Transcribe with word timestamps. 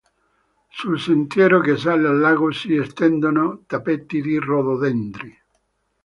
Sul 0.71 0.97
sentiero 0.99 1.59
che 1.59 1.77
sale 1.77 2.07
al 2.07 2.17
lago 2.17 2.49
si 2.51 2.73
estendono 2.75 3.61
tappeti 3.67 4.19
di 4.19 4.37
rododendri 4.39 5.31